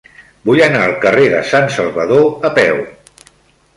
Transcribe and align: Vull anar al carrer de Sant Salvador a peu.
Vull 0.49 0.61
anar 0.67 0.79
al 0.85 0.93
carrer 1.03 1.27
de 1.33 1.43
Sant 1.51 1.69
Salvador 1.75 2.27
a 2.51 2.55
peu. 2.61 2.81